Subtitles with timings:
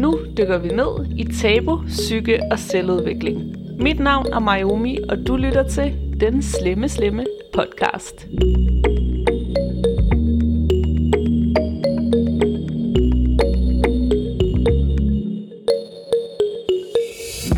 [0.00, 3.56] Nu dykker vi ned i tabu, psyke og selvudvikling.
[3.80, 8.26] Mit navn er Mayumi, og du lytter til Den Slemme Slemme podcast.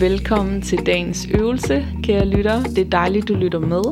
[0.00, 2.62] Velkommen til dagens øvelse, kære lytter.
[2.62, 3.82] Det er dejligt, du lytter med.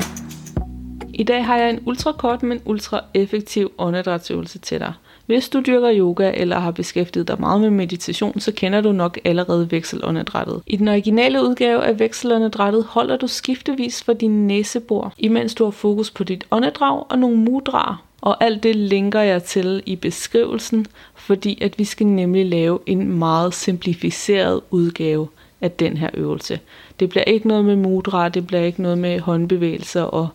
[1.14, 4.92] I dag har jeg en ultrakort, men ultra effektiv åndedrætsøvelse til dig.
[5.28, 9.18] Hvis du dyrker yoga eller har beskæftiget dig meget med meditation, så kender du nok
[9.24, 10.62] allerede vekselåndedrættet.
[10.66, 15.70] I den originale udgave af vekselåndedrættet holder du skiftevis for din næsebor, imens du har
[15.70, 18.04] fokus på dit åndedrag og nogle mudraer.
[18.20, 23.18] Og alt det linker jeg til i beskrivelsen, fordi at vi skal nemlig lave en
[23.18, 25.28] meget simplificeret udgave
[25.60, 26.60] af den her øvelse.
[27.00, 30.28] Det bliver ikke noget med mudra, det bliver ikke noget med håndbevægelser og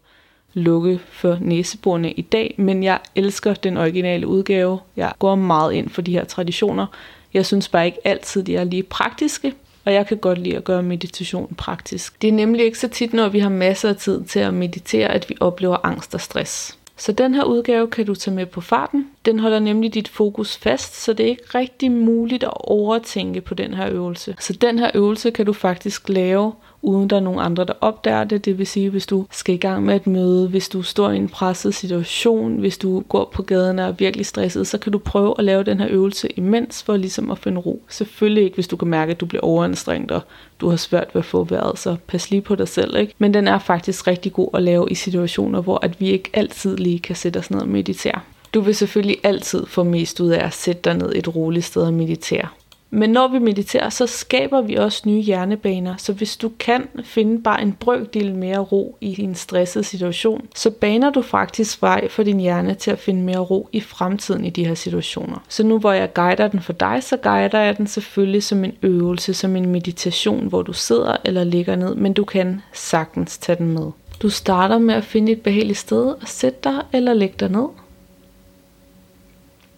[0.54, 4.80] lukke for næseborene i dag, men jeg elsker den originale udgave.
[4.96, 6.86] Jeg går meget ind for de her traditioner.
[7.34, 9.54] Jeg synes bare ikke altid, de er lige praktiske,
[9.86, 12.22] og jeg kan godt lide at gøre meditation praktisk.
[12.22, 15.08] Det er nemlig ikke så tit, når vi har masser af tid til at meditere,
[15.08, 16.78] at vi oplever angst og stress.
[16.98, 19.08] Så den her udgave kan du tage med på farten.
[19.26, 23.54] Den holder nemlig dit fokus fast, så det er ikke rigtig muligt at overtænke på
[23.54, 24.36] den her øvelse.
[24.40, 28.24] Så den her øvelse kan du faktisk lave uden der er nogen andre, der opdager
[28.24, 28.46] det.
[28.46, 31.18] Det vil sige, hvis du skal i gang med et møde, hvis du står i
[31.18, 34.98] en presset situation, hvis du går på gaden og er virkelig stresset, så kan du
[34.98, 37.82] prøve at lave den her øvelse imens for ligesom at finde ro.
[37.88, 40.22] Selvfølgelig ikke, hvis du kan mærke, at du bliver overanstrengt, og
[40.60, 42.98] du har svært ved at få vejret, så pas lige på dig selv.
[42.98, 43.14] Ikke?
[43.18, 46.78] Men den er faktisk rigtig god at lave i situationer, hvor at vi ikke altid
[46.78, 48.20] lige kan sætte os ned og meditere.
[48.54, 51.82] Du vil selvfølgelig altid få mest ud af at sætte dig ned et roligt sted
[51.82, 52.48] og meditere.
[52.96, 55.96] Men når vi mediterer, så skaber vi også nye hjernebaner.
[55.98, 60.72] Så hvis du kan finde bare en brøkdel mere ro i din stressede situation, så
[60.72, 64.50] baner du faktisk vej for din hjerne til at finde mere ro i fremtiden i
[64.50, 65.38] de her situationer.
[65.50, 68.74] Så nu hvor jeg guider den for dig, så guider jeg den selvfølgelig som en
[68.82, 73.56] øvelse, som en meditation, hvor du sidder eller ligger ned, men du kan sagtens tage
[73.56, 73.92] den med.
[74.22, 77.68] Du starter med at finde et behageligt sted og sætte dig eller lægge dig ned.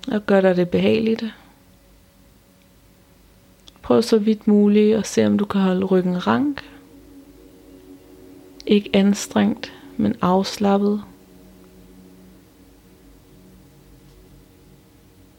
[0.07, 1.25] Og gør dig det behageligt.
[3.81, 6.63] Prøv så vidt muligt at se, om du kan holde ryggen rank.
[8.65, 11.03] Ikke anstrengt, men afslappet.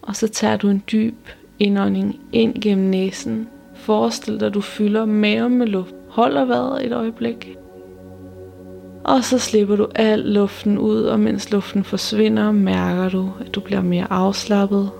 [0.02, 1.28] Og så tager du en dyb
[1.58, 3.48] indånding ind gennem næsen.
[3.74, 5.94] Forestil dig, at du fylder maven med luft.
[6.08, 7.56] Holder vejret et øjeblik.
[9.06, 13.60] Og så slipper du al luften ud, og mens luften forsvinder, mærker du, at du
[13.60, 14.90] bliver mere afslappet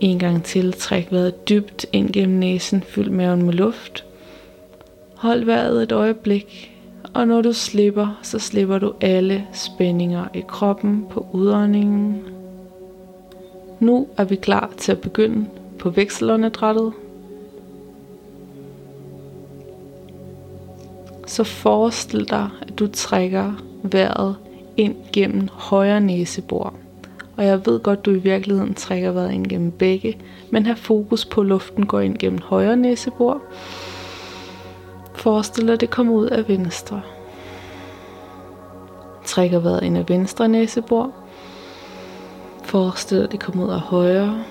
[0.00, 4.04] en gang til træk vejret dybt ind gennem næsen, fyld maven med luft.
[5.14, 6.76] Hold vejret et øjeblik,
[7.14, 12.22] og når du slipper, så slipper du alle spændinger i kroppen på udåndingen.
[13.80, 15.46] Nu er vi klar til at begynde
[15.78, 16.92] på vekselåndedrættet.
[21.26, 23.52] Så forestil dig, at du trækker
[23.82, 24.36] vejret
[24.76, 26.74] ind gennem højre næsebor
[27.36, 30.18] og jeg ved godt, du i virkeligheden trækker vejret ind gennem begge,
[30.50, 33.42] men have fokus på, at luften går ind gennem højre næsebor.
[35.14, 37.02] Forestil dig, at det kommer ud af venstre.
[39.24, 41.10] Trækker vejret ind af venstre næsebor.
[42.62, 44.44] Forestil dig, at det kommer ud af højre.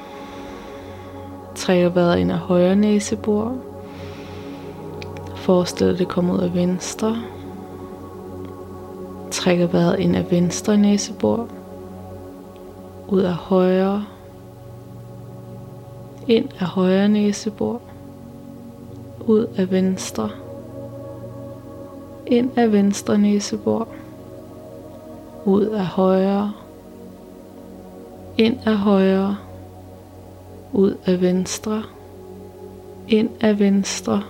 [1.56, 3.71] Trækker vejret ind af højre næsebor.
[5.42, 7.18] Forestil dig, at det kommer ud af venstre.
[9.32, 11.48] Trækker vejret ind af venstre næsebor
[13.12, 14.06] ud af højre,
[16.28, 17.82] ind af højre næsebor,
[19.28, 20.30] ud af venstre,
[22.28, 23.88] ind af venstre næsebor,
[25.46, 26.54] ud af højre,
[28.38, 29.38] ind af højre,
[30.74, 31.84] ud af venstre,
[33.08, 34.24] ind af venstre,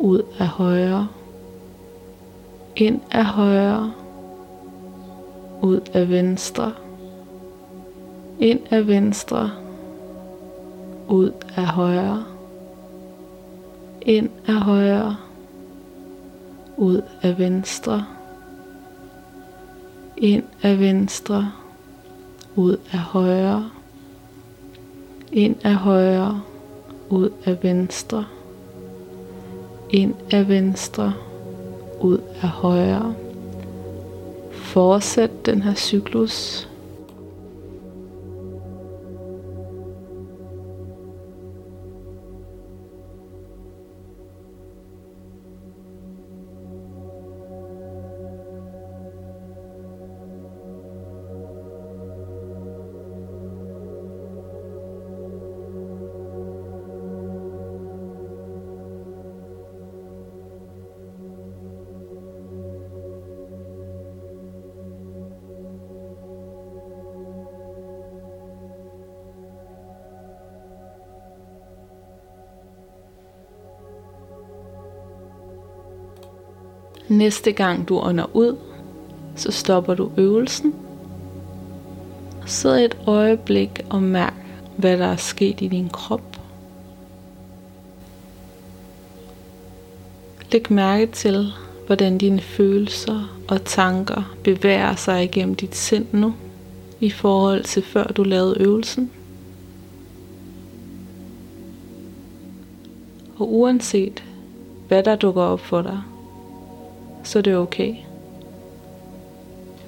[0.00, 1.08] ud af højre,
[2.76, 3.92] ind af højre,
[5.62, 6.72] ud af venstre,
[8.38, 9.50] ind af venstre,
[11.08, 12.24] ud af højre,
[14.02, 15.16] ind af højre,
[16.76, 18.04] ud af venstre,
[20.16, 21.52] ind af venstre,
[22.56, 23.70] ud af højre,
[25.32, 26.42] ind af højre,
[27.10, 28.24] ud af venstre,
[29.92, 31.14] ind af venstre,
[32.00, 33.14] ud af højre.
[34.52, 36.68] Fortsæt den her cyklus
[77.10, 78.56] Næste gang du ånder ud,
[79.36, 80.74] så stopper du øvelsen.
[82.46, 84.34] Sid et øjeblik og mærk,
[84.76, 86.40] hvad der er sket i din krop.
[90.52, 91.46] Læg mærke til,
[91.86, 96.34] hvordan dine følelser og tanker bevæger sig igennem dit sind nu,
[97.00, 99.10] i forhold til før du lavede øvelsen.
[103.38, 104.24] Og uanset
[104.88, 106.00] hvad der dukker op for dig,
[107.22, 107.94] så er det okay.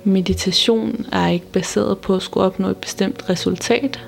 [0.04, 4.00] Meditation er ikke baseret på at skulle opnå et bestemt resultat.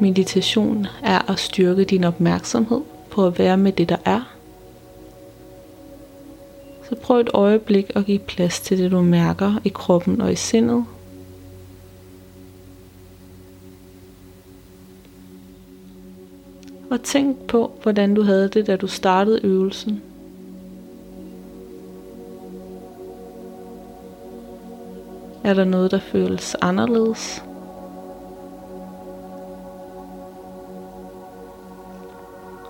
[0.00, 2.80] Meditation er at styrke din opmærksomhed
[3.10, 4.36] på at være med det, der er.
[6.88, 10.36] Så prøv et øjeblik at give plads til det, du mærker i kroppen og i
[10.36, 10.84] sindet.
[16.90, 20.02] Og tænk på, hvordan du havde det, da du startede øvelsen.
[25.46, 27.44] Er der noget, der føles anderledes?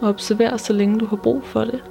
[0.02, 1.84] Observer så længe du har brug for det.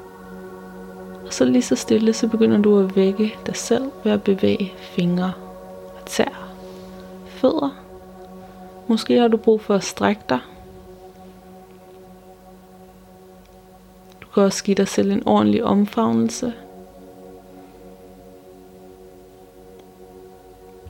[1.26, 4.74] Og så lige så stille, så begynder du at vække dig selv ved at bevæge
[4.78, 5.34] fingre
[5.96, 6.50] og tær,
[7.28, 7.70] fødder.
[8.88, 10.40] Måske har du brug for at strække dig.
[14.22, 16.54] Du kan også give dig selv en ordentlig omfavnelse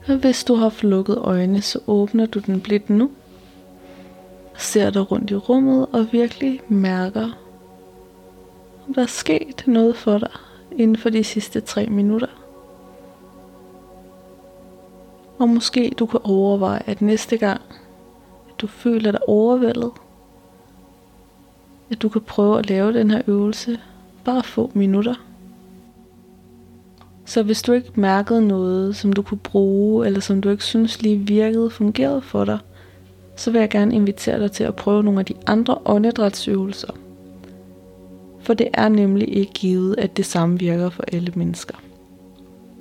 [0.08, 3.10] Og hvis du har lukket øjnene, så åbner du den blidt nu.
[4.58, 7.30] Ser dig rundt i rummet og virkelig mærker,
[8.88, 10.30] om der er sket noget for dig
[10.72, 12.26] inden for de sidste tre minutter.
[15.38, 17.60] Og måske du kan overveje, at næste gang,
[18.48, 19.90] at du føler dig overvældet,
[21.90, 23.80] at du kan prøve at lave den her øvelse
[24.24, 25.14] bare få minutter.
[27.26, 31.02] Så hvis du ikke mærkede noget, som du kunne bruge, eller som du ikke synes
[31.02, 32.58] lige virkede, fungerede for dig,
[33.36, 36.92] så vil jeg gerne invitere dig til at prøve nogle af de andre åndedrætsøvelser.
[38.40, 41.74] For det er nemlig ikke givet, at det samme virker for alle mennesker.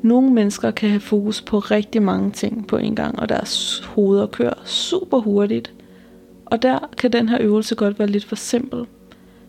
[0.02, 4.28] Nogle mennesker kan have fokus på rigtig mange ting på en gang, og deres hoveder
[4.28, 5.74] kører super hurtigt.
[6.46, 8.86] Og der kan den her øvelse godt være lidt for simpel.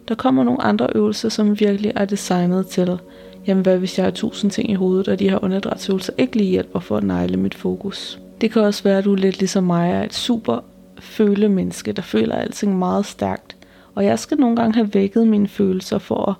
[0.08, 2.98] Der kommer nogle andre øvelser, som virkelig er designet til,
[3.46, 6.50] jamen hvad hvis jeg har tusind ting i hovedet, og de her åndedrætsøvelser ikke lige
[6.50, 8.20] hjælper for at negle mit fokus.
[8.40, 10.64] Det kan også være, at du er lidt ligesom mig, er et super
[10.98, 13.56] følemenneske, der føler alting meget stærkt.
[13.94, 16.34] Og jeg skal nogle gange have vækket mine følelser for at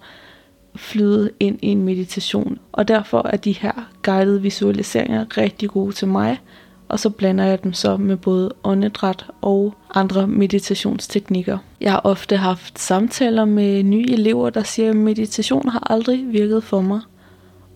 [0.81, 2.59] flyde ind i en meditation.
[2.73, 6.41] Og derfor er de her guidede visualiseringer rigtig gode til mig,
[6.89, 11.59] og så blander jeg dem så med både åndedræt og andre meditationsteknikker.
[11.81, 16.65] Jeg har ofte haft samtaler med nye elever, der siger, at meditation har aldrig virket
[16.65, 17.01] for mig.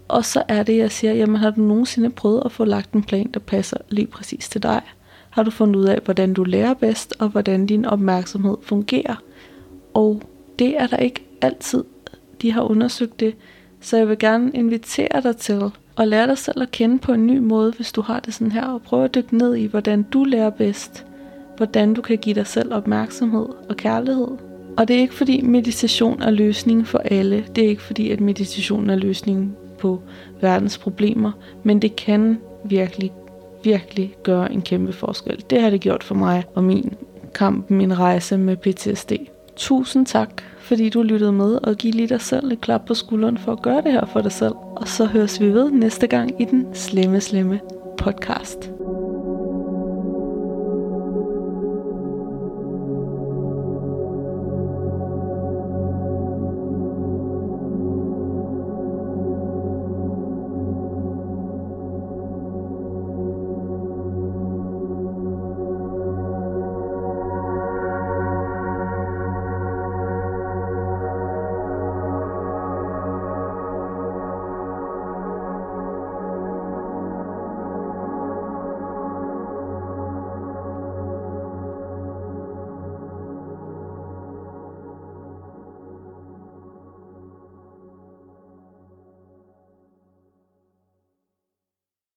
[0.08, 3.02] Og så er det, jeg siger, jamen har du nogensinde prøvet at få lagt en
[3.02, 4.82] plan, der passer lige præcis til dig?
[5.30, 9.22] Har du fundet ud af, hvordan du lærer bedst, og hvordan din opmærksomhed fungerer?
[9.94, 10.22] Og
[10.58, 11.84] det er der ikke altid,
[12.42, 13.34] de har undersøgt det.
[13.80, 15.70] Så jeg vil gerne invitere dig til
[16.00, 18.52] og lære dig selv at kende på en ny måde, hvis du har det sådan
[18.52, 21.06] her, og prøve at dykke ned i, hvordan du lærer bedst,
[21.56, 24.28] hvordan du kan give dig selv opmærksomhed og kærlighed.
[24.76, 28.20] Og det er ikke fordi meditation er løsningen for alle, det er ikke fordi, at
[28.20, 30.02] meditation er løsningen på
[30.40, 33.12] verdens problemer, men det kan virkelig,
[33.64, 35.44] virkelig gøre en kæmpe forskel.
[35.50, 36.94] Det har det gjort for mig og min
[37.34, 39.12] kamp, min rejse med PTSD.
[39.60, 43.38] Tusind tak fordi du lyttede med, og giv lige dig selv et klap på skulderen
[43.38, 44.54] for at gøre det her for dig selv.
[44.54, 47.60] Og så høres vi ved næste gang i den slemme, slemme
[47.98, 48.79] podcast.